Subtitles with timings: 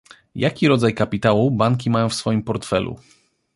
[0.35, 2.99] Jaki rodzaj kapitału banki mają w swoim portfelu?